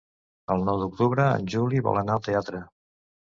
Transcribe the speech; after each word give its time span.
El 0.53 0.63
nou 0.69 0.79
d'octubre 0.83 1.27
en 1.41 1.45
Juli 1.55 1.83
vol 1.89 2.01
anar 2.01 2.17
al 2.17 2.25
teatre. 2.29 2.63